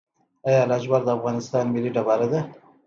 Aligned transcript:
آیا 0.47 0.61
لاجورد 0.69 1.03
د 1.05 1.09
افغانستان 1.17 1.65
ملي 1.73 1.89
ډبره 1.95 2.27
ده؟ 2.31 2.39